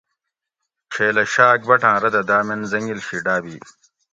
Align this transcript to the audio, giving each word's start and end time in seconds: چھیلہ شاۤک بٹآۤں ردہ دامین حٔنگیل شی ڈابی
چھیلہ 0.91 1.23
شاۤک 1.33 1.59
بٹآۤں 1.67 1.97
ردہ 2.03 2.21
دامین 2.29 2.61
حٔنگیل 2.69 2.99
شی 3.07 3.17
ڈابی 3.25 3.55